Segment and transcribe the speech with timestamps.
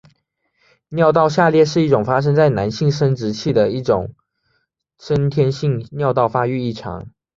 [0.89, 4.15] 尿道下裂是一种发生在男性生殖器的一种
[4.97, 7.11] 先天性尿道发育异常。